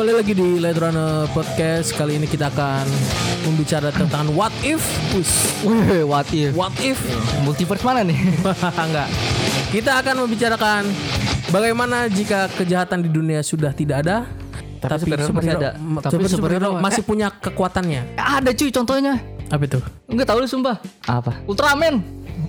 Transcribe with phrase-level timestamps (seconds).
[0.00, 1.92] Kembali lagi di Light Runner Podcast.
[1.92, 2.88] Kali ini kita akan
[3.44, 4.80] membicara tentang what if.
[5.60, 6.56] Wih, what if?
[6.56, 6.96] What if?
[7.44, 8.16] Multiverse mana nih?
[8.88, 9.12] Enggak.
[9.68, 10.88] Kita akan membicarakan
[11.52, 14.24] bagaimana jika kejahatan di dunia sudah tidak ada,
[14.80, 15.70] tapi, superhero masih ada.
[15.76, 18.16] Tapi tapi superhero superhero- masih punya kekuatannya.
[18.16, 19.20] ada cuy contohnya.
[19.52, 19.84] Apa itu?
[20.08, 20.80] Enggak tahu lu sumpah.
[21.04, 21.44] Apa?
[21.44, 22.00] Ultraman.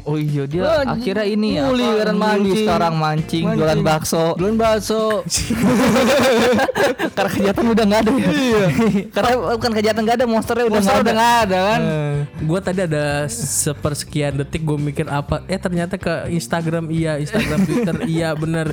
[0.06, 2.58] Oh iya dia Wah, akhirnya ini nguli apa, kan mancing.
[2.66, 4.26] sekarang mancing, jualan bakso.
[4.38, 5.04] Jualan bakso.
[7.16, 8.12] Karena kejahatan udah nggak ada.
[8.12, 8.66] Iya.
[9.16, 11.20] Karena bukan kejahatan nggak ada, monsternya udah Monster nggak udah ada.
[11.22, 11.82] nggak ada kan?
[12.42, 17.96] Gue tadi ada sepersekian detik gue mikir apa eh ternyata ke Instagram iya Instagram Twitter
[18.08, 18.72] iya bener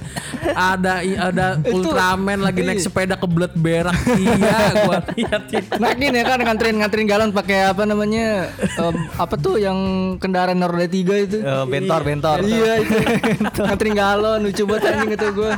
[0.54, 6.16] ada ada Ultraman lagi naik sepeda ke belet berak iya gue lihat itu Nah gini
[6.18, 9.78] ya kan nganterin nganterin galon pakai apa namanya em, apa tuh yang
[10.22, 11.38] kendaraan roda tiga itu.
[11.42, 12.36] Eh, bentor, bentor.
[12.46, 12.96] iya itu.
[13.66, 15.50] Nganterin galon lucu banget anjing itu gue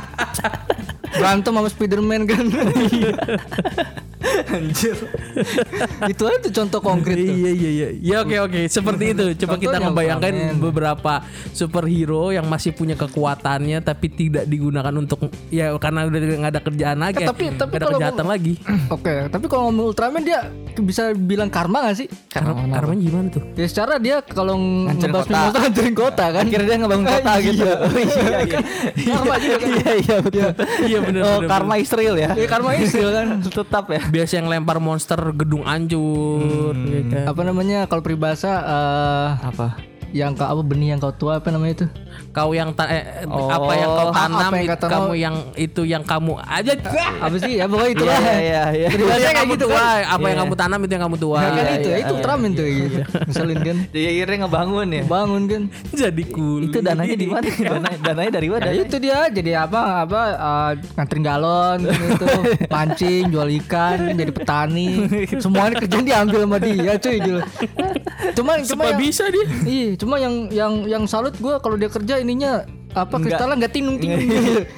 [1.19, 2.45] berantem sama Spiderman kan
[4.47, 4.97] Anjir.
[6.11, 7.87] itu aja tuh contoh konkret tuh Iya iya iya.
[7.99, 9.25] Ya oke oke, seperti itu.
[9.41, 10.59] Coba kita Contohnya membayangkan Ultraman.
[10.59, 11.13] beberapa
[11.51, 16.97] superhero yang masih punya kekuatannya tapi tidak digunakan untuk ya karena udah nggak ada kerjaan
[16.97, 17.23] lagi.
[17.23, 18.53] Eh, tapi- nggak tapi ada kalau kejahatan mau- lagi.
[18.95, 20.39] Oke, tapi kalau ngomong Ultraman dia
[20.73, 22.07] bisa bilang karma gak sih?
[22.27, 23.43] Karena karena gimana tuh?
[23.53, 25.37] Ya secara dia kalau ngebahas kota.
[25.37, 26.43] monster ngancurin kota kan.
[26.43, 27.65] Akhirnya dia ngebangun kota gitu.
[27.65, 28.59] Oh, iya iya.
[29.11, 29.69] Karma juga kan.
[29.71, 30.49] Iya iya betul.
[30.81, 32.31] Iya benar Oh, karma is real ya.
[32.33, 33.27] Ya karma istill kan.
[33.41, 34.01] Tetap ya.
[34.11, 36.91] Biasa yang lempar monster gedung hancur Hmm.
[36.91, 37.25] ya kan.
[37.31, 39.90] Apa namanya kalau peribahasa eh Apa?
[40.11, 41.85] Yang kau apa benih yang kau tua apa namanya itu?
[42.29, 44.91] Kau yang ta- eh, Oh, apa yang kau apa tanam, yang itu kau tanam.
[44.93, 46.71] kamu yang itu yang kamu aja.
[47.23, 47.53] Apa sih?
[47.53, 48.21] Ya pokoknya itu Iya lah.
[48.21, 48.63] iya iya.
[48.73, 48.87] iya.
[48.89, 50.01] Peribahasa kayak gitu kan.
[50.05, 50.41] Apa yang Iya.
[50.41, 51.39] kamu tanam itu yang kamu tuai.
[51.39, 52.21] Ya kan Iya, itu, iya, itu iya.
[52.21, 52.99] Tuh kayak gitu.
[53.23, 55.03] Misalin kan Dia akhirnya ngebangun ya.
[55.05, 55.61] bangun kan.
[55.91, 56.61] Jadi cool.
[56.65, 57.47] Itu dananya di mana?
[57.71, 58.63] Dana, dananya dari mana?
[58.65, 62.27] Ya itu dia jadi apa apa eh, nganterin galon gitu,
[62.67, 64.89] mancing, jual ikan, jadi petani.
[65.37, 67.43] Semuanya kerjaan diambil sama dia, cuy gila.
[68.33, 69.45] Cuma cuma bisa dia.
[69.63, 73.21] Iya, cuma yang yang yang salut gue kalau dia kerja ininya apa Enggak.
[73.31, 74.19] kristalnya nggak tinung tinung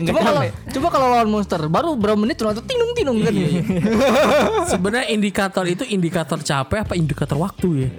[0.04, 3.34] Coba kalau coba kalau lawan monster baru berapa menit ternyata tinung tinung kan.
[4.72, 7.90] Sebenarnya indikator itu indikator capek apa indikator waktu ya?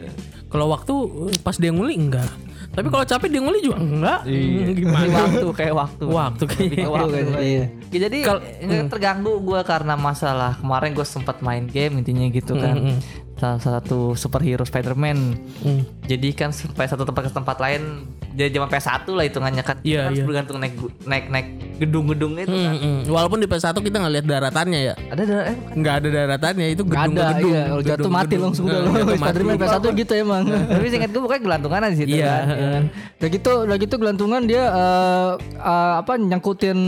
[0.47, 0.95] Kalau waktu
[1.43, 2.31] pas dia nguli enggak.
[2.71, 4.21] Tapi kalau capek dia nguli juga enggak.
[4.23, 5.15] Hmm, Ini Gimana?
[5.27, 6.05] waktu kayak waktu.
[6.07, 6.43] Waktu.
[6.47, 7.17] Kayak waktu.
[7.39, 7.65] Iya.
[7.91, 12.55] Ya, jadi Kal- nggak terganggu gue karena masalah kemarin gue sempat main game intinya gitu
[12.55, 12.99] kan.
[13.35, 15.19] Salah satu superhero Spider-Man.
[15.63, 15.83] Hmm.
[16.07, 19.77] Jadi kan supaya satu tempat ke tempat lain dia zaman PS1 lah hitungannya kan.
[19.87, 20.25] Iya, kan iya.
[20.27, 20.75] bergantung naik
[21.07, 21.49] naik naik
[21.83, 22.75] gedung-gedung itu kan.
[22.75, 22.99] Hmm, hmm.
[23.11, 24.95] Walaupun di PS1 kita nggak lihat daratannya ya.
[25.11, 25.75] Ada ada eh, bukan.
[25.83, 27.51] Nggak ada daratannya itu gedung ada, gedung.
[27.51, 27.63] iya.
[27.67, 28.81] Kalau jatuh mati langsung udah.
[29.19, 30.43] Spiderman PS1 gitu emang.
[30.75, 32.27] Tapi singkat gue pokoknya gelantungan di situ Iya.
[32.31, 32.45] kan.
[32.47, 32.83] ya kan.
[33.19, 36.79] Udah gitu, udah gitu gelantungan dia eh, eh, apa nyangkutin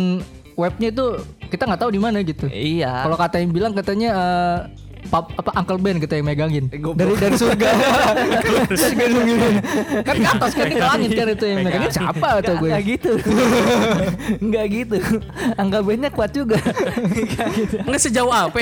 [0.57, 1.07] webnya itu
[1.47, 2.47] kita nggak tahu di mana gitu.
[2.51, 3.07] Iya.
[3.07, 4.59] Kalau kata yang bilang katanya eh,
[5.07, 6.97] pap, apa Uncle Ben kita yang megangin goblok.
[6.99, 7.69] dari dari surga.
[7.73, 9.49] Gitu.
[10.07, 12.69] kan ke atas kan ke langit kan itu yang megangin siapa atau gue?
[12.69, 13.13] Enggak gitu.
[14.45, 14.97] Enggak gitu.
[15.57, 16.59] Angka bandnya kuat juga.
[17.07, 17.77] Enggak gitu.
[17.87, 18.59] Nggak sejauh apa?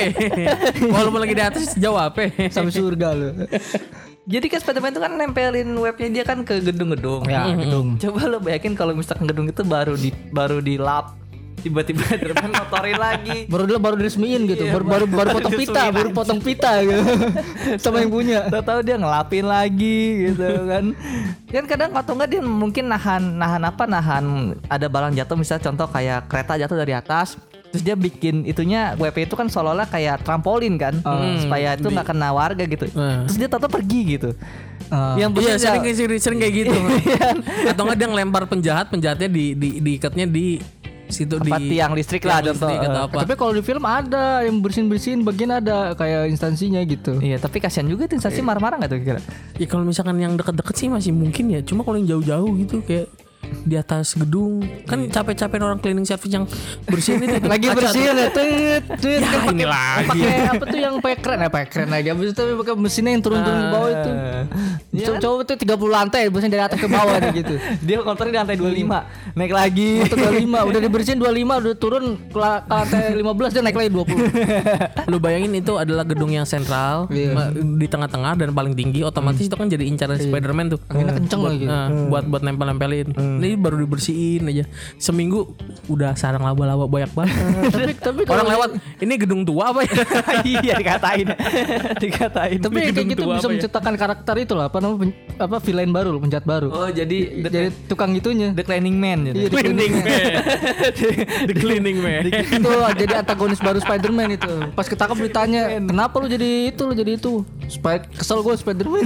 [0.84, 2.30] Walaupun lagi di atas sejauh apa?
[2.52, 3.32] Sampai surga loh.
[4.24, 7.28] Jadi kan Spiderman itu kan nempelin webnya dia kan ke gedung-gedung.
[7.28, 8.00] Ya, gedung.
[8.00, 11.12] Coba lo bayangin kalau misalkan gedung itu baru di baru di lap
[11.64, 13.48] tiba-tiba Spiderman motorin lagi.
[13.48, 14.68] Baru dulu baru diresmiin gitu.
[14.68, 17.00] Iya, baru, baru baru potong pita, baru potong pita gitu.
[17.82, 18.44] Sama yang punya.
[18.52, 20.84] Tahu-tahu dia ngelapin lagi gitu kan.
[21.48, 24.24] Kan kadang atau enggak dia mungkin nahan nahan apa nahan
[24.68, 29.26] ada barang jatuh misalnya contoh kayak kereta jatuh dari atas terus dia bikin itunya WP
[29.26, 30.94] itu kan seolah-olah kayak trampolin kan
[31.42, 33.26] supaya itu nggak kena warga gitu Hmm.
[33.26, 34.30] terus dia tato pergi gitu
[34.92, 35.16] Ah.
[35.16, 36.76] yang Iya sering, sering, sering kayak gitu.
[37.72, 40.60] Atau nggak dia ngelempar penjahat, penjahatnya di, di diikatnya di
[41.08, 42.68] situ Apa, di tiang listrik lah, tiang contoh.
[42.72, 43.18] listrik atau apa.
[43.26, 47.20] Tapi kalau di film ada yang bersihin-bersihin bagian ada kayak instansinya gitu.
[47.20, 49.20] Iya, tapi kasihan juga tuh instansi marah-marah nggak tuh kira?
[49.60, 51.60] Ya kalau misalkan yang deket-deket sih masih mungkin ya.
[51.64, 53.08] Cuma kalau yang jauh-jauh gitu kayak
[53.56, 54.58] di atas gedung.
[54.84, 56.44] Kan capek-capek orang cleaning service yang
[56.84, 60.08] bersihin itu lagi bersihin ya tet tet Ya, kan ini lagi.
[60.20, 61.38] pakai apa tuh yang pakai keren?
[61.38, 62.06] Ya pakai keren lagi.
[62.08, 64.10] Habis itu pakai mesinnya yang turun-turun ke bawah itu.
[64.92, 67.54] Iya coba coba tuh 30 lantai bersihin dari atas ke bawah gitu.
[67.80, 69.90] Dia kontornya di lantai 25, naik lagi.
[70.02, 70.34] Itu 25
[70.64, 74.62] udah dibersihin 25 udah turun ke la- ke lantai 15 dia naik lagi 20
[75.10, 77.52] lu bayangin itu adalah gedung yang sentral Iya.
[77.54, 80.80] di tengah-tengah dan paling tinggi otomatis itu kan jadi incaran Spiderman tuh.
[80.86, 81.64] Anginnya kenceng buat, lagi.
[81.64, 83.08] nah, buat buat nempel-nempelin
[83.44, 84.64] ini baru dibersihin aja.
[84.96, 85.52] Seminggu
[85.86, 87.34] udah sarang laba-laba banyak banget.
[87.74, 88.68] tapi tapi Orang lewat,
[88.98, 89.92] ini gedung tua apa ya?
[90.64, 91.26] iya dikatain.
[92.04, 92.58] dikatain.
[92.58, 93.52] tapi kayak gitu tua bisa ya?
[93.58, 96.68] menciptakan karakter itu lah apa namanya pen- apa villain baru loh, penjahat baru.
[96.70, 98.54] Oh, jadi the, Jadi tukang itunya.
[98.54, 99.36] the cleaning man gitu.
[99.36, 100.22] Iya, the Cleaning man.
[101.44, 102.22] The cleaning man.
[102.30, 104.52] itu jadi antagonis baru Spider-Man itu.
[104.72, 106.82] Pas ketangkap ditanya, "Kenapa lu jadi itu?
[106.86, 109.04] Lu jadi itu?" Supaya kesel gue Spider-Man.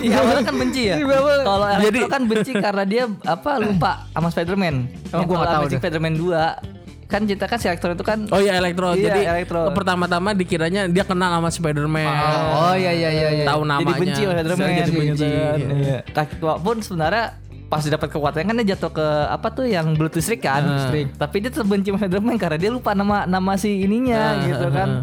[0.00, 0.96] Iya, awalnya kan benci ya.
[1.00, 3.04] Iya, Kalau Jadi- kan benci karena dia
[3.40, 4.74] apa lupa sama Spider-Man.
[5.10, 5.78] Oh, kalau nggak tahu deh.
[5.78, 6.78] Spider-Man 2
[7.10, 8.94] kan cerita kan si Electro itu kan Oh iya Elektro.
[8.94, 9.74] Iya, Jadi Electro.
[9.74, 12.06] pertama-tama dikiranya dia kenal sama Spider-Man.
[12.54, 13.44] oh iya iya iya iya.
[13.44, 13.82] Tahu namanya.
[13.82, 15.26] jadi benci sama Spider-Man Jadi gitu benci.
[15.26, 15.50] Iya.
[15.58, 15.98] Iya.
[16.06, 17.24] Kaki tua pun sebenarnya
[17.66, 21.14] pas dia dapat kekuatan kan dia jatuh ke apa tuh yang Bluetooth Streak kan, Streak.
[21.14, 24.66] Tapi dia tetap benci sama Spider-Man karena dia lupa nama nama si ininya Ah, gitu
[24.68, 24.88] kan.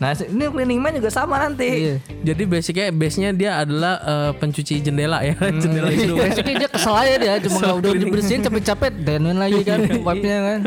[0.00, 1.68] Nah, ini Cleaning Man juga sama nanti.
[1.68, 1.94] Iya.
[2.24, 6.16] Jadi basicnya base-nya dia adalah eh, pencuci jendela ya, jendela hidung.
[6.16, 10.60] Basically dia kesel aja dia cuma nggak udah dibersihin capek-capek denuin lagi kan wipe-nya kan.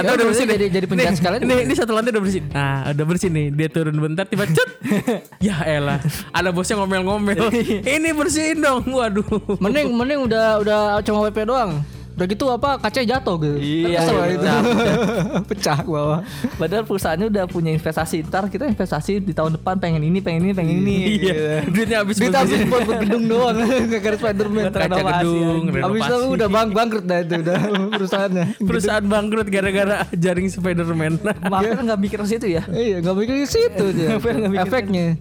[0.00, 1.40] Atau Ya udah bersih jadi jadi penjahat sekalian.
[1.44, 2.42] Nih, ini satu lantai udah bersih.
[2.48, 3.46] Nah, udah bersih nih.
[3.52, 4.70] Dia turun bentar tiba cut.
[5.46, 6.00] ya elah.
[6.32, 7.52] Ada bosnya ngomel-ngomel.
[7.84, 8.88] ini bersihin dong.
[8.88, 9.60] Waduh.
[9.60, 11.84] Mending mending udah udah cuma WP doang.
[12.16, 13.58] Udah gitu apa kacanya jatuh gitu.
[13.60, 14.40] Iya, Kesel iya, itu.
[14.48, 16.20] pecah, Pecah ke bawah.
[16.56, 18.24] Padahal perusahaannya udah punya investasi.
[18.24, 20.96] Ntar kita investasi di tahun depan pengen ini, pengen ini, pengen ini.
[21.20, 21.68] Iya.
[21.68, 22.32] Duitnya habis bersih.
[22.32, 23.56] habis buat buat gedung doang
[23.92, 25.62] Gak ada Spiderman Kaca gedung.
[25.76, 27.58] Habis itu udah bang bangkrut dah itu udah
[28.00, 28.44] perusahaannya.
[28.64, 31.20] Perusahaan bangkrut gara-gara jaring Spider-Man.
[31.52, 32.64] Makanya nggak mikir ke situ ya.
[32.72, 34.16] Iya nggak mikir ke situ dia.
[34.16, 35.20] Ke Efeknya.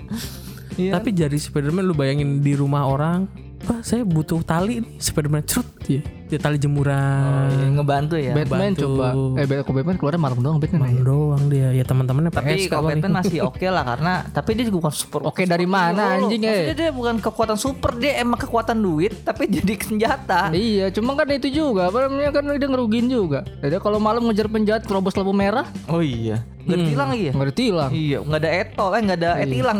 [0.80, 0.92] Iya.
[0.96, 3.28] Tapi jari Spider-Man lu bayangin di rumah orang.
[3.66, 6.04] Wah saya butuh tali nih Spider-Man cerut ya.
[6.26, 7.54] Dia tali jemuran.
[7.54, 8.34] Iya, ngebantu ya.
[8.34, 8.82] Batman bantu.
[8.82, 9.08] coba.
[9.38, 10.82] Eh kok Batman keluarnya malam doang Batman.
[10.82, 11.04] Malam ya?
[11.06, 12.90] doang dia ya teman-temannya Tapi PS kalau.
[12.90, 15.20] Batman masih oke lah karena tapi dia juga bukan super.
[15.22, 16.78] Oke dari mana anjing maksudnya eh?
[16.78, 20.50] dia bukan kekuatan super, dia emang kekuatan duit tapi jadi senjata.
[20.50, 23.46] Iya, cuma kan itu juga, apa namanya kan dia ngerugiin juga.
[23.62, 26.42] Jadi kalau malam ngejar penjahat terobos lampu merah, Oh iya.
[26.66, 27.34] Nggak ditilang lagi ya?
[27.38, 27.92] nggak ditilang.
[27.94, 29.78] Iya, nggak ada etol, eh nggak ada etilang.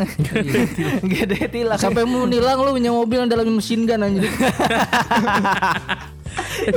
[1.06, 1.78] Nggak ada etilang.
[1.82, 4.30] Sampai mau nilang lu punya mobil yang dalamnya mesin gun anjing.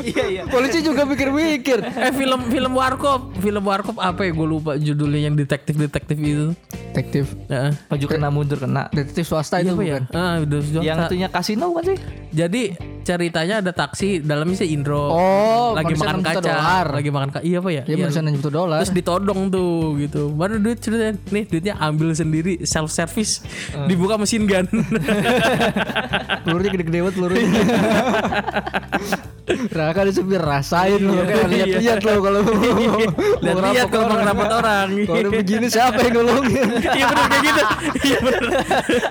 [0.01, 0.43] Iya iya.
[0.45, 1.79] Polisi juga mikir-mikir.
[1.81, 6.47] Eh film film Warkop, film Warkop apa ya gue lupa judulnya yang detektif-detektif itu.
[6.89, 7.71] Detektif, Heeh.
[7.85, 8.89] Maju kena mundur kena.
[8.89, 10.01] detektif swasta itu Apa ya?
[10.01, 10.03] bukan?
[10.11, 10.81] Ah, udah sudah.
[10.81, 11.97] Yang itunya kasino bukan sih?
[12.29, 12.61] Jadi
[12.99, 15.09] ceritanya ada taksi dalamnya sih Indro.
[15.09, 16.41] Oh, lagi makan kaca.
[16.41, 16.85] dolar.
[16.91, 17.43] Lagi makan kaca.
[17.45, 17.83] Iya apa ya?
[17.85, 18.21] Dia Iya.
[18.31, 18.81] juta dolar.
[18.81, 20.33] Terus ditodong tuh gitu.
[20.33, 21.13] Baru duit ceritanya.
[21.29, 23.45] Nih duitnya ambil sendiri self service.
[23.71, 23.85] Eh.
[23.85, 24.65] Dibuka mesin gun.
[26.43, 27.45] Pelurunya gede-gede banget pelurunya.
[29.69, 32.53] Raka ada supir rasain lu kayak lihat-lihat lo kalau mau
[33.37, 34.19] Lihat-lihat ngerampok kalau mau orang.
[34.19, 34.87] ngerampok orang.
[35.05, 36.67] Kalau begini siapa yang nolongin?
[36.79, 37.61] Iya bener kayak gitu.
[37.99, 38.41] Iya bener.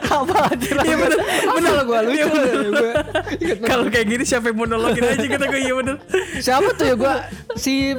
[0.05, 0.69] Apa aja?
[0.81, 1.19] Iya bener.
[1.49, 2.27] Bener gua lucu.
[2.69, 2.93] Gua
[3.35, 5.97] inget Kalau kayak gini siapa yang mau nolongin aja kata gue iya bener.
[6.39, 7.15] Siapa tuh ya gua
[7.55, 7.95] si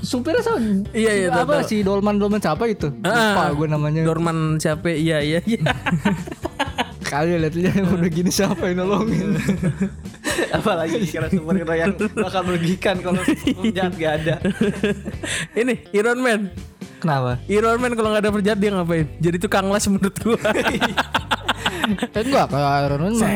[0.00, 0.58] supirnya siapa?
[0.90, 2.90] Iya, iya, Apa si Dolman Dolman siapa itu?
[2.90, 3.50] Lupa Ah.
[3.50, 4.02] gue namanya.
[4.02, 4.90] Dorman siapa?
[4.90, 5.62] Iya iya iya.
[7.10, 9.34] Kali lihat-lihat udah gini siapa yang nolongin?
[10.56, 14.34] Apalagi sekarang superhero yang bakal merugikan kalau penjahat gak ada.
[15.58, 16.54] Ini Iron Man.
[17.02, 17.42] Kenapa?
[17.50, 19.10] Iron Man kalau nggak ada penjahat dia ngapain?
[19.18, 20.38] Jadi tukang las menurut gua.
[21.92, 23.30] Eh enggak kayak Iron Man mah.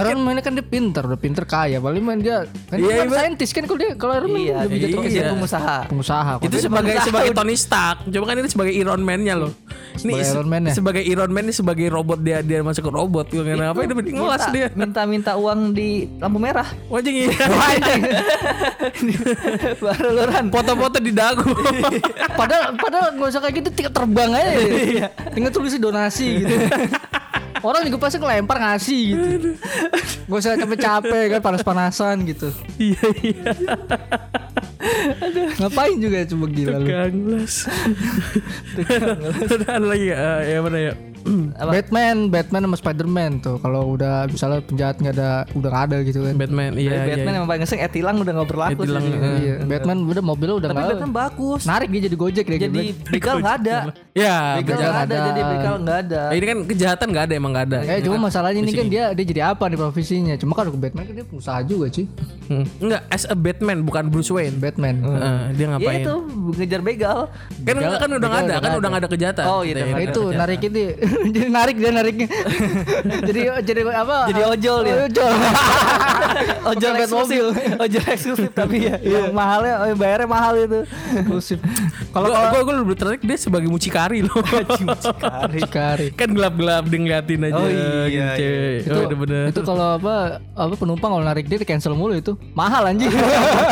[0.00, 1.78] Iron Man kan dia pinter, udah pinter kaya.
[1.78, 3.18] Paling main dia kan Iya, dia kan iya.
[3.18, 5.28] saintis kan kalau dia kalau Iron Man Iya, lebih jatuh iya.
[5.30, 5.76] pengusaha.
[5.86, 6.32] pengusaha.
[6.40, 7.98] itu sebagai sebagai Tony Stark.
[8.04, 9.52] Coba kan ini sebagai Iron Man-nya loh.
[9.98, 10.72] Ini Sebagai se- Iron Man ya?
[10.72, 13.26] Sebagai Iron Man ini sebagai robot dia dia masuk ke robot.
[13.28, 14.66] Kenapa dia lebih ngelas dia?
[14.72, 16.68] Minta-minta uang di lampu merah.
[16.88, 17.34] Wajeng iya.
[19.78, 20.44] Baru luran.
[20.48, 21.50] Foto-foto di dagu.
[22.34, 24.50] padahal padahal nggak usah kayak gitu tinggal terbang aja.
[24.54, 25.06] Iya.
[25.32, 26.54] tinggal tulis donasi gitu.
[27.60, 29.48] Orang juga pasti ngelempar ngasih gitu.
[30.28, 32.48] Gak usah capek-capek kan panas-panasan gitu.
[32.76, 33.44] Iya iya.
[35.58, 36.86] Ngapain juga coba gila lu.
[36.86, 37.54] Tukang las.
[39.48, 40.24] Ada lagi ya?
[40.40, 40.94] Ya mana ya?
[41.58, 41.70] Apa?
[41.74, 46.18] Batman, Batman sama Spiderman tuh kalau udah misalnya penjahat nggak ada udah nggak ada gitu
[46.24, 46.34] kan.
[46.34, 46.70] Batman.
[46.72, 47.04] Iya iya.
[47.10, 49.12] Batman emang paling ngeseng etilang udah gak berlaku Etilang, sih.
[49.12, 49.38] eh.
[49.38, 51.62] Iya, Batman udah mobilnya udah Tapi nggak Batman bagus.
[51.66, 53.10] narik dia jadi gojek dia Jadi gitu.
[53.12, 53.76] begal nggak ada.
[54.18, 55.04] Ya, Begal nggak ada.
[55.06, 55.16] ada.
[55.24, 56.22] Jadi begal nggak ada.
[56.28, 57.78] Eh, ini kan kejahatan nggak ada emang nggak ada.
[57.86, 60.34] Eh cuma masalahnya ini kan dia dia jadi apa nih profesinya?
[60.34, 62.06] Cuma ke Batman kan dia pengusaha juga cuy.
[62.48, 62.64] Hmm.
[62.80, 64.56] Enggak, as a Batman bukan Bruce Wayne.
[64.56, 65.04] Batman.
[65.04, 66.00] Eh, dia Ya ngapain?
[66.00, 66.14] itu
[66.56, 67.18] ngejar begal.
[67.60, 69.44] Kan Begal- kan udah nggak ada, kan udah nggak ada kejahatan.
[69.44, 69.84] Oh, iya, ya.
[69.86, 70.80] nggak itu narik itu
[71.28, 72.28] jadi narik dia nariknya
[73.28, 74.94] jadi jadi apa Jadi ojol dia.
[75.04, 75.32] ojol
[76.72, 77.42] ojol Pepet eksklusif.
[77.76, 80.80] Ojol eksklusif tapi ya yang mahalnya oh, bayarnya mahal itu.
[81.14, 81.58] Eksklusif.
[82.08, 84.40] Kalau gue gue lebih tertarik dia sebagai mucikari loh.
[85.58, 86.10] Sekali.
[86.12, 87.54] kan gelap-gelap dia ngeliatin aja.
[87.54, 88.28] Oh, iya, gitu, iya.
[88.34, 88.76] cewek.
[88.80, 89.42] itu Oh, udah bener.
[89.48, 90.14] itu kalau apa
[90.52, 93.12] apa penumpang kalau narik dia di cancel mulu itu mahal anjing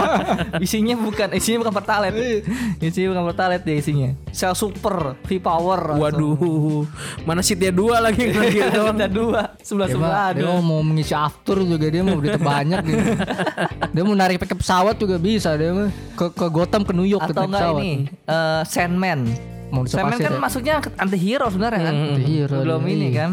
[0.65, 2.45] isinya bukan isinya bukan pertalite.
[2.79, 4.09] isinya bukan pertalite dia isinya.
[4.31, 5.97] Sel super, V-Power.
[5.97, 6.85] Waduh,
[7.23, 8.97] mana seatnya dua lagi lagi doang.
[8.97, 10.61] Ada dua, sebelah sebelah mah, dia ada.
[10.61, 13.05] mau mengisi after juga dia mau duitnya banyak gitu.
[13.95, 17.25] dia mau narik pakai pesawat juga bisa dia mah ke ke Gotham ke New York
[17.27, 17.81] Atau enggak pesawat.
[17.81, 17.93] ini
[18.27, 19.21] eh, Sandman.
[19.67, 20.41] Di Sandman pasir kan ya?
[20.41, 21.95] masuknya anti hero sebenarnya kan.
[22.17, 23.17] Anti-hero Belum dia, ini iya.
[23.19, 23.31] kan.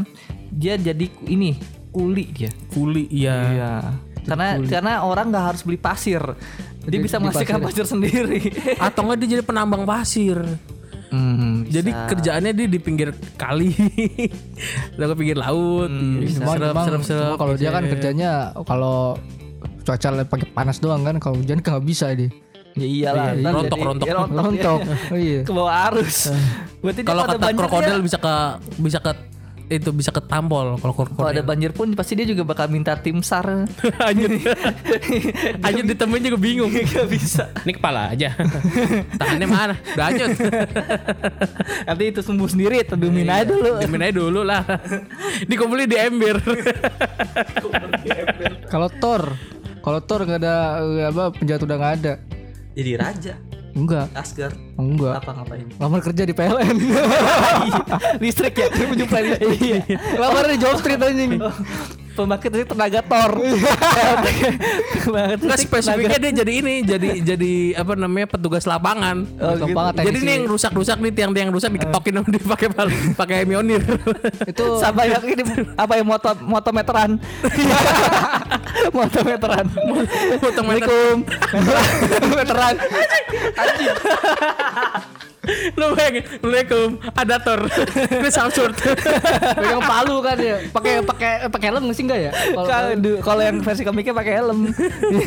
[0.49, 1.49] Dia jadi ini
[1.89, 2.51] kuli dia.
[2.69, 3.37] Kuli ya.
[3.49, 3.73] Iya.
[4.23, 6.21] Karena karena orang nggak harus beli pasir.
[6.83, 7.83] Dia Di- bisa menghasilkan pasir.
[7.83, 8.39] pasir sendiri.
[8.85, 10.39] Atau enggak dia jadi penambang pasir.
[11.13, 13.69] Hmm, Jadi kerjaannya dia di pinggir kali,
[14.97, 16.73] atau ke pinggir laut, cuma- serap,
[17.05, 17.93] cuma kalau dia kan gitu.
[17.93, 19.13] kerjanya kalau
[19.85, 22.33] cuaca lagi pakai panas doang kan kalau hujan kan nggak bisa dia
[22.73, 23.25] ya iyalah.
[23.37, 24.07] Iya, rontok, jadi- rontok.
[24.07, 24.95] ya, rontok, rontok ya.
[25.13, 26.17] oh iya ke bawah arus.
[26.81, 28.35] Berarti dia Kalau kata krokodil bisa ke
[28.81, 29.11] bisa ke
[29.71, 31.43] itu bisa ketampol kalau kalau ada krokodil.
[31.47, 33.65] banjir pun pasti dia juga bakal minta tim sar.
[34.09, 34.37] Anjir.
[35.65, 36.69] Anjir ditemuin juga bingung.
[36.69, 37.49] Gak bisa.
[37.63, 38.37] Ini kepala aja.
[39.17, 39.75] Tangannya mana?
[39.95, 40.29] Udah anjut.
[41.89, 43.79] Nanti itu sembuh sendiri, tedumin aja dulu.
[43.81, 44.61] Dimin aja dulu lah.
[45.47, 46.37] Dikumpulin di ember.
[48.67, 49.23] kalau Thor
[49.83, 52.13] kalau Thor nggak ada eh, apa penjahat udah nggak ada
[52.73, 53.33] Jadi raja
[53.73, 54.53] enggak Asgard.
[54.75, 55.65] enggak Apa ngapain?
[55.77, 56.77] lamar kerja di PLN
[58.21, 59.57] listrik ya, penyuplai listrik.
[59.57, 59.79] Iya.
[60.15, 61.41] lamar di Job Street anjing
[62.13, 63.31] Pembangkit listrik tenaga Thor.
[65.03, 69.25] Pembangkit Enggak spesifiknya dia jadi ini, jadi jadi apa namanya petugas lapangan.
[69.41, 69.73] Oh, gitu.
[69.73, 72.67] banget Jadi nih yang rusak-rusak nih tiang-tiang rusak diketokin sama dia pakai
[73.17, 73.81] pakai mionir.
[74.45, 75.43] itu sama yang ini
[75.75, 77.17] apa yang moto moto meteran
[78.95, 79.65] moto meteran
[80.39, 81.15] Assalamualaikum.
[82.33, 82.75] meteran
[85.75, 87.61] Lu bayangin, Assalamualaikum, ada Thor.
[88.07, 88.71] Ini Samsung.
[89.59, 92.31] pegang palu kan ya pakai pakai pakai helm nggak sih enggak ya
[93.21, 94.71] kalau yang versi komiknya pakai helm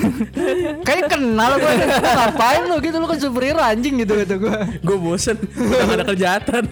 [0.87, 4.57] kayaknya kenal gue ngapain lu gitu lu kan superhero anjing gitu gitu gue
[4.87, 6.65] Gue bosen, udah gak ada kejahatan.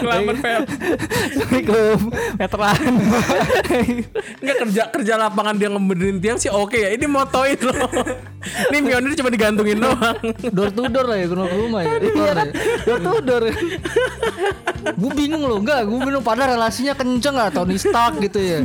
[0.00, 0.62] Ngelamar PL.
[0.64, 1.98] Assalamualaikum
[2.40, 2.80] meteran
[4.40, 6.90] Enggak kerja kerja lapangan dia ngebenerin tiang sih oke ya.
[6.94, 7.90] Ini motoin loh.
[8.44, 10.18] Ini mionir cuma digantungin doang.
[10.52, 12.48] door to door lah ya ke rumah ya iya kan
[12.84, 13.44] door to door
[14.84, 18.58] gue bingung loh enggak gue bingung padahal relasinya kenceng lah Tony Stark gitu ya.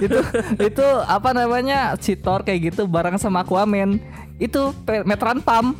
[0.00, 0.20] Itu
[0.60, 3.98] itu apa namanya si Thor kayak gitu bareng sama Aquaman.
[4.36, 5.72] Itu meteran pam.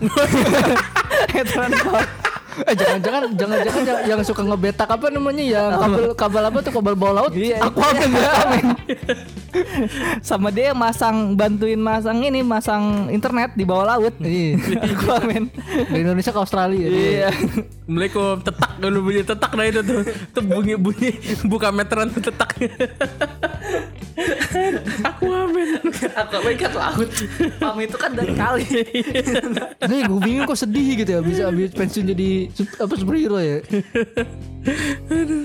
[1.37, 2.26] Meteran pam
[2.65, 6.95] eh jangan-jangan jangan-jangan yang, yang suka ngebetak apa namanya yang kabel kabel apa tuh kabel
[6.97, 7.33] bawah laut?
[7.37, 8.11] Iya, Aquaman.
[8.17, 8.31] Ya
[10.21, 14.15] sama dia yang masang bantuin masang ini masang internet di bawah laut.
[14.21, 14.57] Iya.
[14.81, 15.53] Aquaman.
[15.93, 16.87] Dari Indonesia ke Australia.
[16.89, 17.29] Iya.
[17.33, 18.35] Assalamualaikum.
[18.41, 20.01] Tetak dulu bunyi tetak nah itu tuh.
[20.33, 21.11] Tuh bunyi bunyi
[21.45, 22.57] buka meteran tuh tetak
[25.05, 25.29] aku
[26.15, 27.09] Aquaman kan laut.
[27.57, 28.65] Pam itu kan dari kali.
[29.91, 32.31] Nih gue bingung kok sedih gitu ya bisa habis pensiun jadi
[32.79, 33.59] apa superhero ya?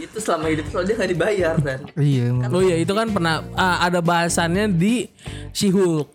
[0.01, 2.49] Itu selama hidup soalnya dia nggak dibayar dan iya emang.
[2.49, 5.05] oh iya itu kan pernah ah, ada bahasannya di
[5.51, 6.09] She-Hulk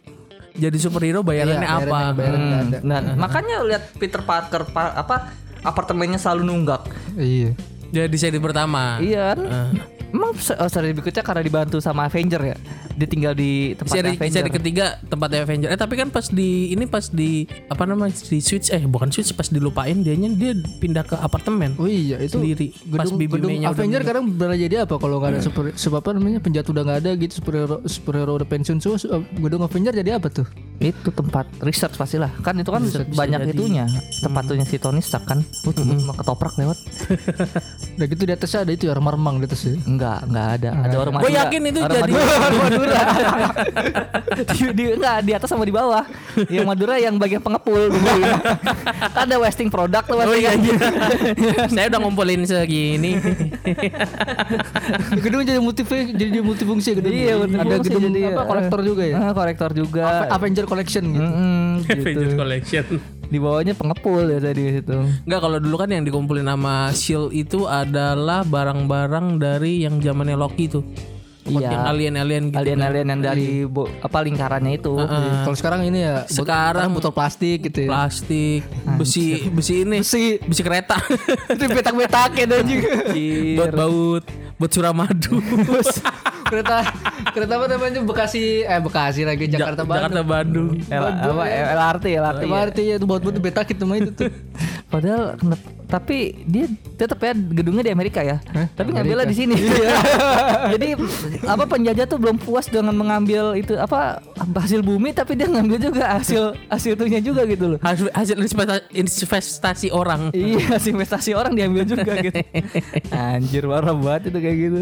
[0.52, 1.84] jadi superhero bayarannya Iya, apa?
[1.86, 2.78] bayarannya- bayarannya nggak ada.
[2.82, 5.30] nah makanya lihat Peter Parker pa- apa
[5.60, 6.82] apartemennya selalu nunggak.
[7.14, 7.54] Iya.
[7.86, 8.98] Jadi di seri pertama.
[8.98, 9.34] Iya.
[9.34, 9.95] Kan?
[10.16, 12.56] Emang se- oh, seri berikutnya karena dibantu sama Avenger ya?
[12.94, 14.32] Dia tinggal di tempat seri Avenger.
[14.34, 17.30] seri ketiga tempatnya Avenger eh tapi kan pas di ini pas di
[17.68, 21.84] apa namanya di switch eh bukan switch pas dilupain dianya dia pindah ke apartemen Oh
[21.84, 22.72] iya itu Sendiri.
[22.88, 25.62] Pas gedung, Bibi gedung May-nya udah Avenger sekarang berada jadi apa kalau nggak ada super
[25.70, 29.60] sebab apa namanya penjahat udah nggak ada gitu superhero superhero udah pensiun semua su- gedung
[29.60, 30.46] Avenger jadi apa tuh?
[30.76, 32.28] Itu tempat research pastilah.
[32.44, 32.84] Kan itu kan
[33.16, 33.88] banyak itunya.
[34.20, 35.40] Tempat tuhnya si Tony Stark kan.
[35.40, 36.78] Tiba tiba ketoprak lewat.
[37.96, 39.72] Udah gitu di atasnya ada itu ya remang-remang di atas ya.
[39.88, 40.70] enggak enggak ada.
[40.84, 41.40] Ada orang gue Madura.
[41.40, 43.00] yakin itu Orang jadi Madura, orang Madura.
[44.36, 46.04] di, di, enggak di atas sama di bawah.
[46.52, 47.82] Yang Madura yang bagian pengepul.
[49.16, 50.76] Kan ada wasting product tuh oh iya iya.
[51.74, 53.16] Saya udah ngumpulin segini.
[55.24, 57.12] Gedung jadi multi jadi multifungsi gedung.
[57.16, 58.46] Iya, ada multifungsi gedung jadi, apa eh.
[58.46, 59.16] kolektor juga ya.
[59.16, 60.04] Ah, kolektor juga.
[60.28, 61.22] Avenger Collection gitu.
[61.92, 62.36] Avengers gitu.
[62.36, 62.84] Collection
[63.26, 64.94] di bawahnya pengepul ya tadi situ
[65.26, 70.68] Enggak kalau dulu kan yang dikumpulin sama Shield itu adalah barang-barang dari yang zamannya Loki
[70.68, 70.86] tuh.
[71.42, 71.70] Iya.
[71.70, 72.58] Yang alien-alien gitu.
[72.58, 77.86] alien-alien yang dari bo- apa lingkarannya itu Kalau sekarang ini ya Sekarang- botol plastik gitu
[77.86, 77.88] ya.
[77.88, 80.42] Plastik, besi, besi ini, Besi.
[80.42, 80.98] besi kereta,
[81.46, 82.80] Itu petak-petakin anjing.
[83.54, 85.38] Buat baut, buat suramadu.
[86.46, 86.76] kereta
[87.30, 90.02] kereta apa namanya Bekasi eh Bekasi lagi Jakarta Ja- Bandung.
[90.02, 90.68] Jakarta Bandung.
[90.80, 92.48] L- apa, LRT LRT ya.
[92.48, 94.30] Berarti ya itu buat buat betak itu mah itu tuh.
[94.86, 95.34] Padahal
[95.86, 96.66] tapi dia
[96.98, 98.42] tetap ya gedungnya di Amerika ya.
[98.74, 99.54] Tapi ngambilnya di sini.
[100.74, 100.98] Jadi
[101.46, 106.18] apa penjajah tuh belum puas dengan mengambil itu apa hasil bumi tapi dia ngambil juga
[106.18, 107.78] hasil hasil itunya juga gitu loh.
[107.80, 110.34] Hasil, hasil investa- investasi orang.
[110.34, 112.38] Iya, hasil investasi orang diambil juga gitu.
[113.14, 114.80] Anjir parah banget itu kayak gitu.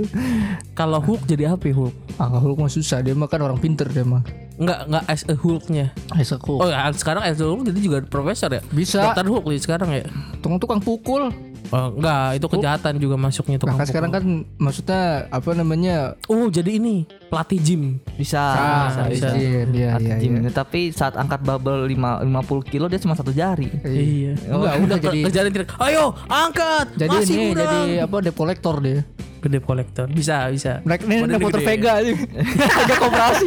[0.73, 1.95] Kalau Hulk jadi apa Hulk?
[2.17, 4.25] Ah Hulk mah susah dia mah kan orang pinter dia mah.
[4.55, 5.87] Enggak enggak as a Hulknya.
[6.15, 6.61] Isaac Hulk.
[6.63, 8.63] Oh ya sekarang as a Hulk jadi juga profesor ya?
[8.71, 9.03] Bisa.
[9.03, 10.05] Dokter Hulk nih sekarang ya?
[10.39, 11.35] Tukang tukang pukul.
[11.75, 14.25] Oh, enggak, itu kejahatan juga masuknya Nah, tukang kan sekarang kan
[14.63, 16.15] maksudnya apa namanya?
[16.31, 17.83] Oh jadi ini pelatih gym.
[18.15, 18.39] Bisa.
[18.39, 19.29] Ah, bisa, bisa.
[19.35, 20.33] iya, iya, Atlet iya, gym.
[20.39, 20.51] iya.
[20.55, 23.75] Tapi saat angkat barbel 5 50 kilo dia cuma satu jari.
[23.83, 24.39] Iya.
[24.47, 25.67] Enggak, udah jadi Kerjaan.
[25.83, 26.87] Ayo angkat.
[26.95, 27.59] jadi Masih ini kurang.
[27.59, 29.03] jadi apa debt collector dia.
[29.45, 30.09] Gede kolektor.
[30.09, 30.81] Bisa bisa.
[30.89, 31.61] Naik ini naik motor.
[31.61, 32.17] Vega aja.
[32.81, 33.47] Vega koperasi.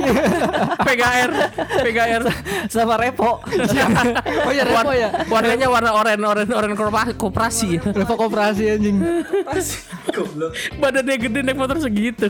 [0.86, 2.24] PGR, PGR.
[2.70, 3.42] Sama repo.
[4.46, 5.10] oh iya Revo ya.
[5.26, 7.18] Warnanya warna oranye, oranye, oranye koperasi.
[7.18, 7.70] koperasi.
[7.98, 9.02] Revo koperasi anjing.
[10.78, 12.30] Badannya gede naik motor segitu.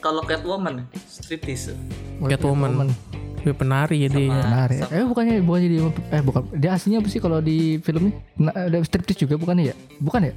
[0.00, 1.76] Kalau Catwoman striptease.
[2.24, 2.88] Catwoman.
[3.44, 4.32] Dia penari ya dia.
[4.32, 4.84] Benar ya.
[4.88, 5.82] Eh bukannya bukannya dia
[6.16, 8.16] eh bukan dia aslinya apa sih kalau di filmnya?
[8.40, 9.74] Nah, ada striptease juga bukannya ya?
[10.00, 10.34] Bukan ya?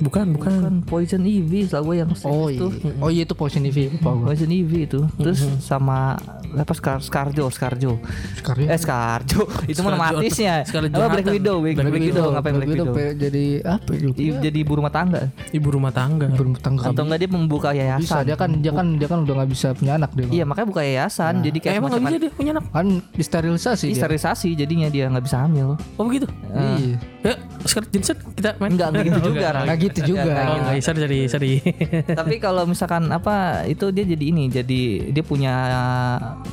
[0.00, 0.52] Bukan, bukan.
[0.60, 2.60] Kan Poison Ivy selalu yang Oh iya.
[2.98, 4.10] Oh iya itu Poison Ivy lupa.
[4.24, 5.00] Poison Ivy itu.
[5.14, 6.18] Terus sama
[6.54, 7.98] apa Scar Scarjo, Scarjo.
[8.34, 9.42] Sekarang Eh Scarjo.
[9.70, 9.84] itu Scarjo.
[9.84, 10.62] mana matisnya.
[10.64, 11.26] Scarlett Apa Black.
[11.26, 12.94] Widow, Black, Black Black Widow, ngapain Black Widow?
[13.14, 14.00] jadi apa ya?
[14.14, 15.22] I- Jadi ibu rumah tangga.
[15.50, 16.26] Ibu rumah tangga.
[16.30, 16.82] Berumah tangga.
[16.88, 18.22] Atau enggak dia membuka bisa yayasan.
[18.24, 20.26] dia kan dia kan dia kan udah nggak bisa punya anak dia.
[20.30, 21.34] Iya, makanya buka yayasan.
[21.40, 22.64] Jadi Eh, kayak emang gak semacam bisa dia punya anak?
[22.70, 23.96] Kan disterilisasi dia.
[23.96, 25.74] sterilisasi jadinya dia nggak bisa hamil.
[25.94, 26.26] Oh begitu?
[26.50, 26.98] Iya.
[27.24, 28.76] Ya, sekarang Jensen kita main.
[28.76, 29.46] Enggak enggak gitu juga.
[29.48, 29.64] Ran.
[29.64, 30.20] Nggak gitu juga.
[30.28, 31.52] Enggak, Oh, enggak enggak, sorry, sorry, sorry.
[32.20, 35.54] Tapi kalau misalkan apa itu dia jadi ini, jadi dia punya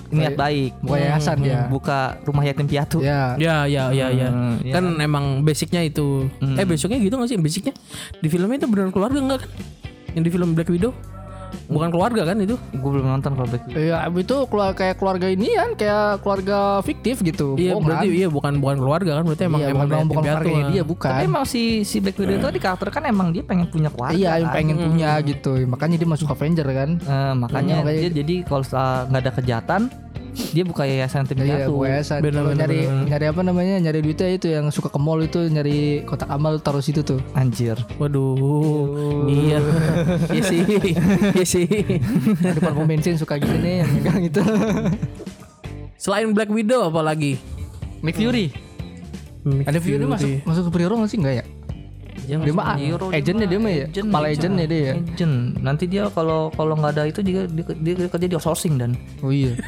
[0.07, 0.79] niat baik.
[0.79, 1.67] Buka yayasan dia.
[1.67, 3.03] Buka rumah yatim piatu.
[3.03, 3.35] Ya.
[3.35, 4.31] Ya, ya, ya, ya.
[4.31, 6.31] Hmm, ya kan emang basicnya itu.
[6.39, 7.35] Eh, besoknya gitu gak sih?
[7.35, 7.73] Basicnya
[8.23, 9.51] di filmnya itu beneran keluarga enggak kan?
[10.15, 10.95] Yang di film Black Widow
[11.67, 12.55] bukan keluarga kan itu?
[12.71, 13.79] Gue belum nonton kalau Black Widow.
[13.79, 17.55] Iya, itu keluar kayak keluarga ini kan, kayak keluarga fiktif gitu.
[17.55, 17.85] Iya, Bohongan.
[17.87, 19.23] berarti iya bukan bukan keluarga kan?
[19.25, 20.71] Berarti emang Iya, emang bukan, bukan piatu, keluarganya ah.
[20.71, 21.11] dia bukan.
[21.11, 24.15] Tapi emang si si Black Widow itu di karakter kan emang dia pengen punya keluarga.
[24.15, 24.57] Iya, yang kan?
[24.57, 25.51] pengen punya gitu.
[25.65, 26.89] Makanya dia masuk Avenger kan.
[26.97, 28.63] Eh, makanya Iya, makanya- dia jadi kalau
[29.07, 29.81] nggak ada kejahatan
[30.51, 32.19] dia buka yayasan yatim Iya, gue yayasan.
[32.23, 33.05] Bener, bener, nyari bener.
[33.07, 33.75] nyari apa namanya?
[33.83, 37.19] Nyari duitnya itu yang suka ke mall itu nyari kotak amal taruh situ tuh.
[37.35, 37.75] Anjir.
[37.99, 39.27] Waduh.
[39.27, 39.59] Iya.
[40.35, 40.61] Iya sih.
[41.35, 41.67] Iya sih.
[42.55, 44.41] Di pom bensin suka gini nih yang megang itu.
[46.03, 47.37] Selain Black Widow apa lagi?
[48.01, 48.49] Nick Fury.
[49.45, 51.45] Nick Ada Fury masuk masuk superhero nggak sih enggak ya?
[52.21, 53.85] Dia Dia mah superhero, agentnya dia mah ya?
[53.87, 54.93] Kepala agentnya dia ya?
[54.95, 55.35] Agent.
[55.57, 58.91] Nanti dia kalau kalau nggak ada itu juga dia, dia, dia kerja di outsourcing dan
[59.19, 59.57] Oh iya.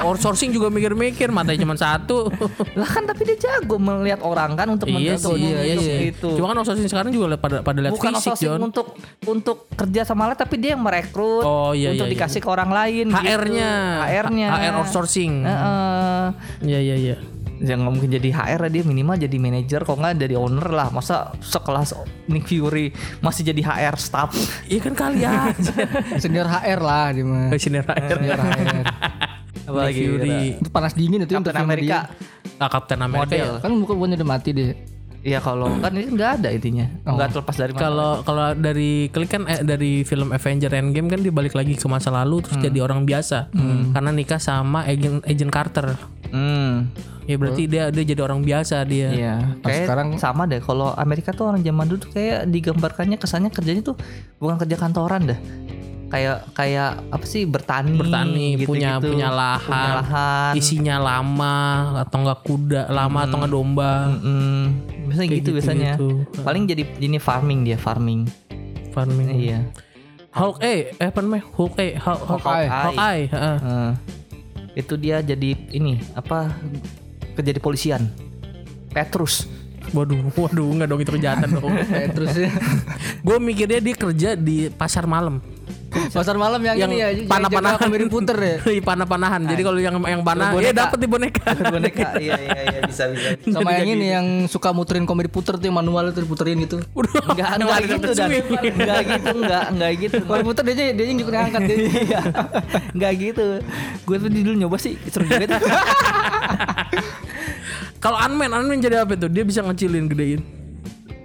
[0.00, 2.28] Outsourcing juga mikir-mikir matanya cuma satu.
[2.78, 6.10] lah kan tapi dia jago melihat orang kan untuk iya sih, iya untuk sih.
[6.12, 6.28] itu.
[6.36, 8.60] Cuma kan outsourcing sekarang juga pada pada lihat Bukan fisik, outsourcing John.
[8.62, 8.86] untuk
[9.24, 12.14] untuk kerja sama lain tapi dia yang merekrut Oh, iya, untuk iya, iya.
[12.14, 13.72] dikasih ke orang lain HR-nya.
[13.72, 14.12] gitu.
[14.12, 15.32] HR-nya HR outsourcing.
[15.42, 16.24] Heeh.
[16.62, 17.16] Iya iya iya.
[17.64, 20.92] Ya nggak mungkin jadi HR lah, dia minimal jadi manajer kok nggak jadi owner lah
[20.92, 21.96] masa sekelas
[22.28, 24.36] Nick Fury masih jadi HR staff
[24.68, 25.72] Iya kan kali aja.
[26.22, 27.48] Senior HR lah dia mah.
[27.56, 28.08] Senior HR.
[28.12, 28.84] Senior HR.
[29.68, 30.38] Apalagi Nick Fury.
[30.60, 32.12] Itu panas dingin itu Captain Amerika
[32.54, 33.24] Ah, Kapten Amerika.
[33.24, 33.62] model ya.
[33.64, 34.70] Kan bukan bukannya udah mati deh.
[35.24, 36.86] Iya kalau kan ini nggak ada intinya.
[37.02, 41.32] Nggak terlepas dari Kalau kalau dari klik kan eh, dari film Avenger Endgame kan dia
[41.32, 43.48] balik lagi ke masa lalu terus jadi orang biasa.
[43.90, 45.96] Karena nikah sama agent agent Carter.
[46.28, 46.72] hmm.
[47.24, 49.08] Ya berarti dia dia jadi orang biasa dia.
[49.08, 49.34] Iya,
[49.64, 50.60] kayak sekarang- sama deh.
[50.60, 53.96] Kalau Amerika tuh orang zaman dulu tuh kayak digambarkannya kesannya kerjanya tuh
[54.36, 55.40] bukan kerja kantoran dah.
[56.04, 58.70] Kayak kayak apa sih bertani, Bertani, gitu-gitu.
[58.70, 60.52] punya punya lahan, punya lahan.
[60.54, 61.56] isinya lama
[62.00, 63.92] atau enggak kuda, lama atau enggak domba.
[64.22, 64.64] Mm,
[65.10, 65.92] biasanya Kayak gitu, gitu, biasanya.
[65.98, 66.08] gitu.
[66.40, 68.20] Paling jadi ini farming dia farming.
[68.94, 69.26] Farming.
[69.34, 69.58] Iya.
[70.30, 71.44] Hulk eh eh apa namanya?
[71.50, 72.68] Hulk eh Hulk Hawkeye.
[72.68, 73.56] Hawkeye, heeh.
[73.58, 73.90] Eh,
[74.74, 76.50] itu dia jadi ini apa
[77.34, 78.06] kerja di polisian.
[78.90, 79.50] Petrus.
[79.90, 81.74] Waduh, waduh enggak dong itu kejahatan dong.
[82.14, 82.50] Terus ya.
[83.18, 85.42] Gue mikirnya dia kerja di pasar malam.
[86.10, 87.78] Pasar malam yang, Yang ini ya, panah-panahan.
[87.78, 88.56] kemiri puter ya.
[88.62, 89.40] Di panah-panahan.
[89.46, 91.46] Jadi kalau yang yang panah ya dapat di boneka.
[91.74, 92.08] Boneka.
[92.24, 93.38] iya iya iya bisa bisa.
[93.50, 96.82] Sama yang ini yang suka muterin komedi puter tuh yang manual itu diputerin gitu.
[96.94, 98.28] Udah, Enggak enggak gitu dan.
[98.30, 100.16] Enggak gitu, enggak enggak gitu.
[100.26, 101.76] Komedi puter dia dia yang juga angkat dia.
[101.78, 102.20] Iya.
[102.94, 103.46] Enggak gitu.
[104.04, 105.58] Gue tuh dulu nyoba sih seru juga.
[108.02, 109.32] Kalau Unman, Unman jadi apa tuh?
[109.32, 110.63] Dia bisa ngecilin, gedein.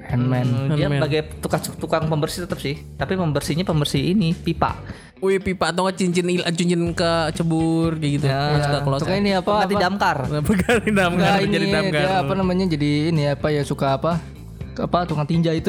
[0.10, 0.48] Ant-Man.
[0.48, 4.82] Hmm, dia sebagai tukang tukang pembersih tetap sih, tapi pembersihnya pembersih ini pipa.
[5.20, 8.26] Wih pipa atau nggak cincin il- cincin ke cebur kayak gitu.
[8.26, 8.72] Ya.
[8.98, 9.46] Suka ini apa?
[9.62, 10.18] Pengganti damkar.
[10.42, 12.02] Pegang damkar Enggak ini jadi damkar.
[12.02, 14.18] dia apa namanya jadi ini apa ya suka apa?
[14.80, 15.68] Apa tukang tinja itu.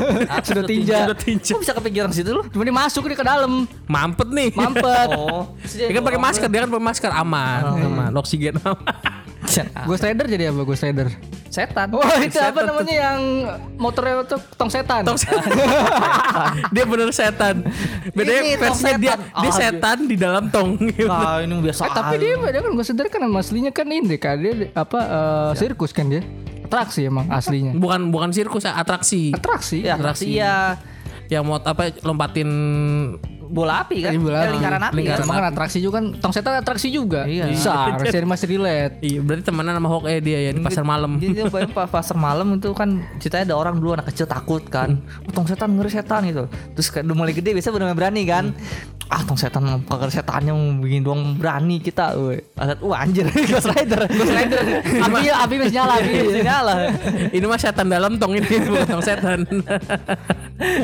[0.50, 1.06] Sudah tinja.
[1.06, 1.52] Sudah tinja.
[1.54, 2.42] Kok bisa kepikiran situ lu?
[2.50, 3.70] Cuma dia masuk dia ke dalam.
[3.86, 4.50] Mampet nih.
[4.50, 5.08] Mampet.
[5.14, 8.82] Oh, Dia kan pakai masker, dia kan pakai masker aman, aman, oksigen aman.
[9.88, 11.08] Ghost Rider jadi apa Ghost Rider?
[11.48, 11.88] setan.
[11.96, 13.20] Wah itu apa namanya yang
[13.80, 15.02] motornya itu tong setan.
[15.02, 15.48] Tong setan.
[16.76, 17.64] dia bener setan.
[18.12, 19.40] Bedanya Ini versinya dia setan.
[19.42, 20.76] dia Ah, setan di dalam tong.
[21.08, 21.88] Ah, ini biasa.
[21.88, 25.50] Eh, tapi dia dia kan Ghost Rider kan aslinya kan ini kan dia apa eh,
[25.58, 26.22] sirkus kan dia.
[26.68, 27.72] Atraksi emang aslinya.
[27.72, 29.32] bukan bukan sirkus, atraksi.
[29.32, 29.88] Atraksi.
[29.88, 30.76] ya, atraksi ya
[31.32, 32.48] Yang mau apa lompatin
[33.48, 34.12] bola api kan?
[34.12, 34.52] Iya, bola Eh, api.
[34.54, 35.36] lingkaran api Lingkaran kan?
[35.40, 37.24] Kan atraksi juga kan tong setan atraksi juga.
[37.24, 37.48] Iya.
[37.48, 38.94] Bisa, seri masih relate.
[39.00, 41.16] Iya, berarti temenan sama Hawk eh dia ya di pasar malam.
[41.16, 41.44] Jadi dia
[41.88, 45.00] pasar malam itu kan ceritanya ada orang dulu anak kecil takut kan.
[45.24, 46.44] Oh, tong setan ngeri setan gitu.
[46.76, 48.52] Terus udah mulai gede biasa benar berani kan.
[49.08, 50.52] Ah tong setan pakai setannya
[50.84, 52.12] bikin doang berani kita.
[52.12, 52.44] Woi.
[52.60, 54.04] Alat wah anjir Ghost Rider.
[54.04, 54.60] Ghost Rider.
[54.84, 56.12] api api masih nyala api.
[56.28, 56.74] Masih nyala.
[57.32, 59.48] ini mah setan dalam tong ini bukan tong setan.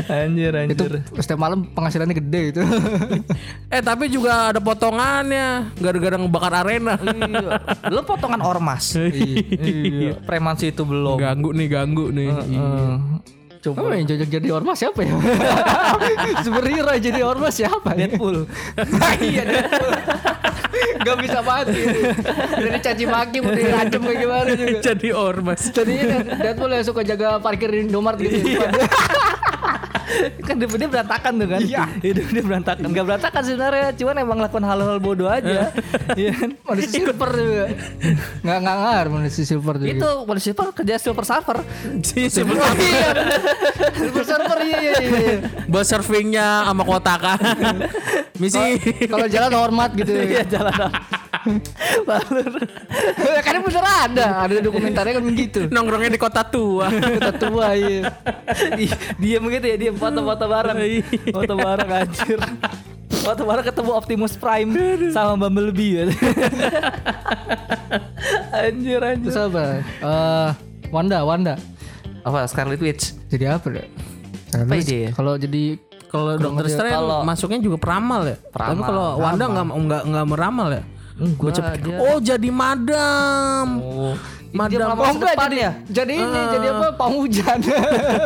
[0.08, 0.84] anjir itu
[1.20, 2.62] setiap malam penghasilannya gede itu.
[3.74, 6.96] eh tapi juga ada potongannya gara-gara ngebakar arena.
[7.04, 7.60] Iya.
[7.92, 8.96] Lu potongan ormas.
[8.96, 10.16] iya.
[10.24, 11.20] Preman sih itu belum.
[11.20, 12.28] ganggu nih, ganggu nih.
[12.48, 12.88] Iya.
[13.64, 15.16] Coba Oh yang cocok jadi ormas siapa ya?
[16.44, 17.96] Superhero jadi ormas siapa?
[17.96, 18.05] ya?
[18.05, 18.44] Deadpool.
[19.24, 19.92] iya Deadpool.
[21.00, 21.81] Gak bisa mati.
[22.61, 24.79] Udah dicaci maki, udah diracem kayak gimana juga.
[24.85, 25.61] Jadi ormas.
[25.72, 26.05] Jadinya
[26.44, 28.53] Deadpool yang suka jaga parkir di Indomaret gitu.
[30.46, 34.38] kan dia, dia berantakan tuh kan iya hidup dia berantakan nggak berantakan sebenarnya cuman emang
[34.40, 35.70] lakukan hal-hal bodoh aja
[36.20, 36.50] Iya kan?
[36.62, 37.64] manusia silver juga.
[38.44, 39.90] Nggak nggak ngar manusia silver juga.
[39.90, 41.59] itu manusia silver kerja silver server
[42.05, 43.09] Si silver Oh, iya.
[43.98, 45.37] silver server iya iya iya.
[45.66, 47.35] Buat surfingnya sama kotaka.
[48.38, 48.62] Misi
[49.11, 50.12] Kalau jalan hormat gitu.
[50.14, 50.72] iya jalan
[53.44, 55.61] kan bener ada, ada dokumentarnya kan begitu.
[55.68, 56.88] nongkrongnya di kota tua.
[56.88, 58.09] Kita tua iya.
[59.20, 60.78] dia begitu ya dia foto-foto bareng
[61.30, 62.40] foto bareng anjir
[63.18, 64.70] foto bareng ketemu Optimus Prime
[65.08, 66.04] sama Bumblebee ya.
[68.54, 69.62] anjir anjir Terus apa?
[69.80, 70.48] Eh
[70.90, 71.54] Wanda, Wanda.
[72.22, 73.86] apa Scarlet Witch Jadi apa deh?
[74.54, 75.10] Apa ide ya?
[75.12, 78.36] Kalau jadi Kalau Dokter Strange kalau- masuknya juga peramal ya.
[78.38, 78.86] Tapi Peramal.
[78.86, 80.82] kalau Wanda nggak nggak nggak meramal ya.
[81.14, 83.66] Enggak, Baca- dia- Oh jadi madam.
[83.78, 84.14] oh
[84.54, 84.94] Madam.
[84.94, 87.58] Oh enggak jadi ya jadi ini jadi apa pang hujan.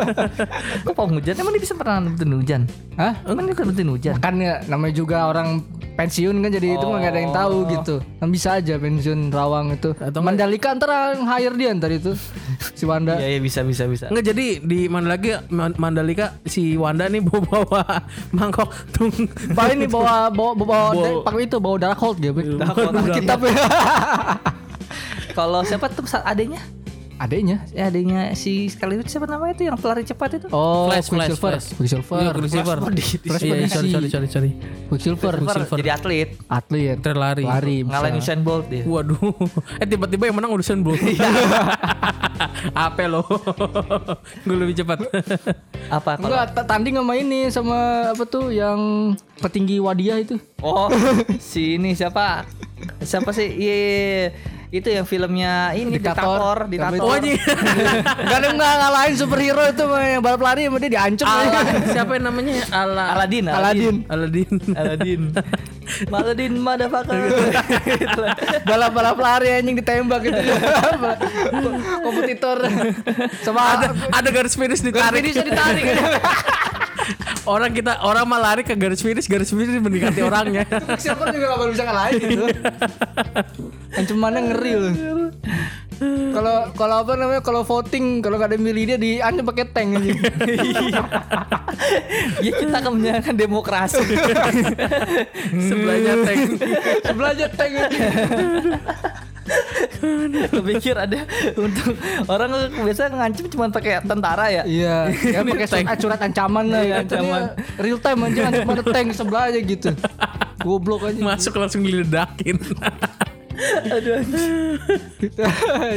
[0.85, 2.61] kok paham hujan emang dia bisa pernah nentuin hujan
[2.93, 3.13] Hah?
[3.25, 5.65] emang dia bisa nentuin hujan Kan ya namanya juga orang
[5.95, 7.95] pensiun kan jadi itu nggak ada yang tahu gitu.
[8.15, 9.91] Kan bisa aja pensiun rawang itu.
[9.91, 12.15] Atau nggak- Mandalika antara yang hire dia ntar itu
[12.77, 13.17] si Wanda.
[13.17, 17.83] Iya iya bisa bisa bisa Enggak jadi di Mandalika Mandalika si Wanda nih bawa bawa
[18.37, 19.11] mangkok tung.
[19.51, 22.31] Paling nih bawa bawa bawa, Bawa- pakai itu bawa dark hold dia.
[22.31, 22.93] Darkhold.
[23.11, 23.39] Kitab
[25.31, 26.61] kalau siapa tuh adanya
[27.19, 27.59] Adanya.
[27.75, 31.35] ya adanya si Scarlet Witch siapa namanya itu yang pelari cepat itu Oh, Flash, Flash,
[31.35, 31.51] Quicksilver.
[31.51, 31.67] Flash.
[31.75, 32.15] Quicksilver.
[32.15, 32.77] Iya, Quicksilver.
[32.79, 33.43] Flash Iya, Flash.
[33.67, 34.51] sorry sorry sorry sorry.
[34.87, 35.33] Quicksilver.
[35.35, 35.77] Quicksilver.
[35.83, 36.95] jadi atlet Atlet.
[37.03, 37.43] Terlari.
[37.43, 37.83] Lari.
[37.83, 39.19] ngalahin Usain Bolt dia Waduh.
[39.75, 40.95] Eh tiba-tiba yang menang udah Bolt.
[42.71, 43.19] Apa lo?
[44.41, 45.03] Gue lebih cepat.
[45.89, 47.79] apa kalau Enggak, ta- tanding sama ini sama
[48.13, 50.37] apa tuh yang petinggi wadiah itu.
[50.61, 50.87] oh
[51.41, 52.45] si ini siapa
[53.01, 54.29] siapa sih iya
[54.69, 56.69] itu yang filmnya ini Diktator.
[56.69, 57.41] diktator Oh anjing.
[58.29, 61.25] Gak ada nggak ngalahin superhero itu yang balap lari sama dia diancam.
[61.97, 62.53] Siapa yang namanya?
[62.69, 63.95] Ala Aladin Aladin.
[64.05, 64.49] Aladin.
[64.77, 65.21] Aladin
[66.13, 67.17] Aladin motherfucker
[68.61, 70.37] Balap-balap lari anjing ditembak gitu.
[72.05, 72.57] Kompetitor
[73.41, 75.25] sama ada ada garis finish ditarik.
[75.25, 75.97] bisa ditarik.
[77.49, 80.63] Orang kita orang mah lari ke garis finish, garis finish mendekati orangnya.
[80.69, 82.45] Quicksilver juga gak baru bisa ngalahin gitu.
[83.97, 84.93] Ancamannya ngeri loh.
[86.31, 89.99] Kalau kalau apa namanya kalau voting kalau gak ada yang milih dia diancam pakai tank
[89.99, 90.11] aja.
[92.45, 93.99] ya kita akan menjalankan demokrasi
[95.67, 96.39] Sebelahnya tank.
[97.03, 97.73] Sebelahnya tank
[99.49, 100.47] aja.
[100.49, 101.19] kepikir ada
[101.55, 101.91] untuk
[102.25, 104.95] orang biasa ngancem cuma pakai tentara ya Iya,
[105.35, 106.95] ya pakai surat, surat ancaman lah ya.
[106.99, 107.41] ancaman.
[107.51, 107.77] Ancaman.
[107.77, 109.89] Real time aja ancaman ada tank sebelah aja gitu.
[110.59, 111.19] Goblok aja.
[111.19, 112.55] Masuk langsung diledakin.
[113.91, 114.23] aduh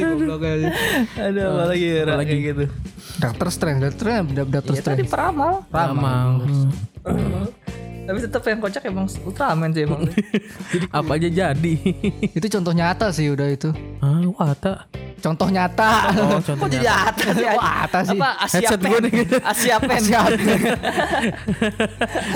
[0.02, 0.68] Goblok aja.
[1.16, 2.34] aduh apa lagi ya Apa lagi?
[2.42, 2.64] gitu
[3.22, 5.10] Doctor Strange, Doctor Strange, Doctor ya tadi Strange.
[5.10, 6.30] peramal Ramang.
[8.02, 10.02] Tapi tetap yang kocak emang Ultraman sih emang.
[10.98, 11.74] Apa aja jadi.
[12.38, 13.70] Itu contoh nyata sih udah itu.
[14.02, 14.90] ah, wata.
[15.22, 16.10] Contoh nyata.
[16.18, 16.82] Oh, Kok contohnya.
[16.82, 17.46] jadi atas sih?
[17.46, 18.18] Kok atas sih?
[18.18, 19.02] Apa Asia Headset gue Pen?
[19.06, 19.12] nih.
[19.46, 20.02] Asia Pen.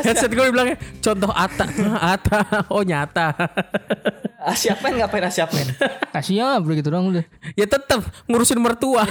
[0.06, 1.66] Headset gue bilangnya contoh Ata.
[1.98, 2.40] Ata.
[2.70, 3.34] Oh nyata.
[4.38, 5.66] Asia Pen ngapain Asia Pen?
[6.14, 7.26] Asia begitu doang udah.
[7.58, 9.02] ya tetap ngurusin mertua.